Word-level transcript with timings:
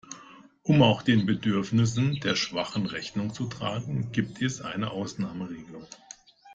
Um 0.63 0.81
auch 0.81 1.03
den 1.03 1.27
Bedürfnissen 1.27 2.19
der 2.21 2.35
Schwachen 2.35 2.87
Rechnung 2.87 3.35
zu 3.35 3.45
tragen, 3.45 4.11
gibt 4.11 4.41
es 4.41 4.59
eine 4.61 4.89
Ausnahmeregelung. 4.89 5.85